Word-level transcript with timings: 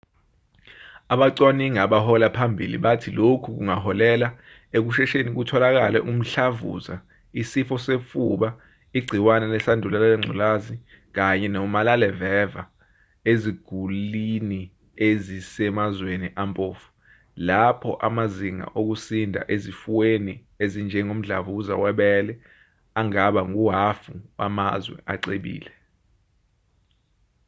abacwaningi 1.13 1.79
abahola 1.85 2.27
phambili 2.37 2.77
bathi 2.85 3.09
lokhu 3.19 3.49
kungaholela 3.57 4.27
ekushesheni 4.77 5.29
kutholeke 5.37 5.99
umhlavuza 6.11 6.95
isifo 7.41 7.75
sofuba 7.85 8.49
igciwane 8.97 9.45
lesandulela 9.53 10.07
ngculazi 10.19 10.75
kanye 11.15 11.47
nomalaleveva 11.55 12.63
eziguliniezisemazweni 13.31 16.27
ampofu 16.43 16.87
lapho 17.47 17.91
amazinga 18.07 18.65
okusinda 18.79 19.41
ezifweni 19.55 20.33
ezinjengomdlavuza 20.63 21.73
webele 21.83 22.33
angaba 22.99 23.41
nguhhafuwamazwe 23.51 24.97
acebile 25.13 25.71